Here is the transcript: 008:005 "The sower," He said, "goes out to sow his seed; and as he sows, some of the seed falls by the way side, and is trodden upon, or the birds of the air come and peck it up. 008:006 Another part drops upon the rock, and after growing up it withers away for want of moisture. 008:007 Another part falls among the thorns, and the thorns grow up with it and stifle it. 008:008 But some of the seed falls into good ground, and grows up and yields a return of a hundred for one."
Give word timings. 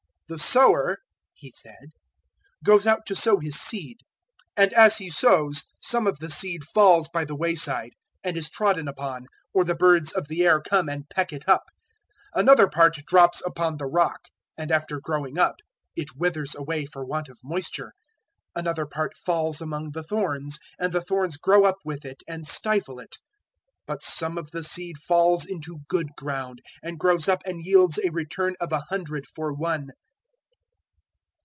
008:005 0.31 0.37
"The 0.37 0.43
sower," 0.45 0.97
He 1.33 1.51
said, 1.51 1.89
"goes 2.63 2.87
out 2.87 3.05
to 3.07 3.15
sow 3.17 3.39
his 3.39 3.59
seed; 3.59 3.97
and 4.55 4.71
as 4.71 4.95
he 4.97 5.09
sows, 5.09 5.63
some 5.81 6.07
of 6.07 6.19
the 6.19 6.29
seed 6.29 6.63
falls 6.63 7.09
by 7.09 7.25
the 7.25 7.35
way 7.35 7.53
side, 7.53 7.91
and 8.23 8.37
is 8.37 8.49
trodden 8.49 8.87
upon, 8.87 9.25
or 9.53 9.65
the 9.65 9.75
birds 9.75 10.13
of 10.13 10.29
the 10.29 10.43
air 10.45 10.61
come 10.61 10.87
and 10.87 11.09
peck 11.09 11.33
it 11.33 11.49
up. 11.49 11.63
008:006 12.33 12.41
Another 12.43 12.69
part 12.69 12.95
drops 13.05 13.41
upon 13.45 13.75
the 13.75 13.85
rock, 13.87 14.29
and 14.57 14.71
after 14.71 15.01
growing 15.01 15.37
up 15.37 15.57
it 15.97 16.15
withers 16.15 16.55
away 16.55 16.85
for 16.85 17.03
want 17.03 17.27
of 17.27 17.37
moisture. 17.43 17.91
008:007 18.55 18.61
Another 18.61 18.85
part 18.85 19.17
falls 19.17 19.59
among 19.59 19.91
the 19.91 20.01
thorns, 20.03 20.59
and 20.79 20.93
the 20.93 21.01
thorns 21.01 21.35
grow 21.35 21.65
up 21.65 21.79
with 21.83 22.05
it 22.05 22.23
and 22.25 22.47
stifle 22.47 23.01
it. 23.01 23.17
008:008 23.79 23.79
But 23.85 24.01
some 24.01 24.37
of 24.37 24.51
the 24.51 24.63
seed 24.63 24.97
falls 24.97 25.45
into 25.45 25.79
good 25.89 26.07
ground, 26.15 26.61
and 26.81 26.97
grows 26.97 27.27
up 27.27 27.41
and 27.45 27.65
yields 27.65 27.99
a 28.01 28.11
return 28.11 28.55
of 28.61 28.71
a 28.71 28.83
hundred 28.89 29.27
for 29.27 29.51
one." 29.51 29.89